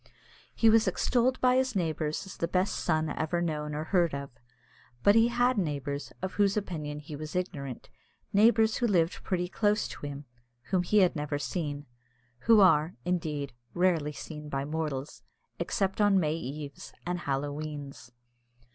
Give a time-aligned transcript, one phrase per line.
[0.55, 4.31] He was extolled by his neighbours as the best son ever known or heard of.
[5.03, 7.87] But he had neighbours, of whose opinion he was ignorant
[8.33, 10.25] neighbours who lived pretty close to him,
[10.71, 11.85] whom he had never seen,
[12.47, 15.21] who are, indeed, rarely seen by mortals,
[15.59, 18.09] except on May eves and Halloweens.